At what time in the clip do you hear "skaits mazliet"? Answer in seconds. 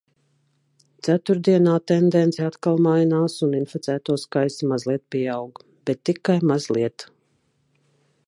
4.23-5.03